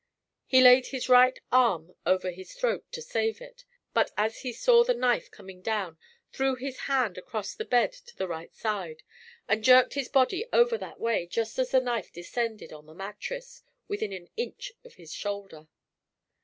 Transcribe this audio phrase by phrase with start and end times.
[0.47, 4.83] He laid his right arm over his throat to save it; but, as he saw
[4.83, 5.99] the knife coming down,
[6.33, 9.03] threw his hand across the bed to the right side,
[9.47, 13.61] and jerked his body over that way just as the knife descended on the mattress
[13.87, 15.67] within an inch of his shoulder.